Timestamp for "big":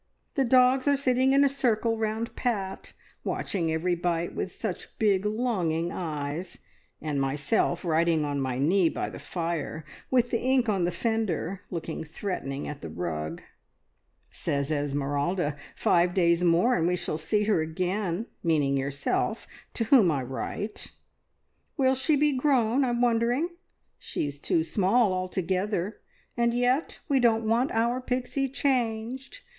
4.97-5.27